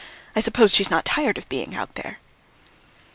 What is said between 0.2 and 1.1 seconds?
I suppose she's not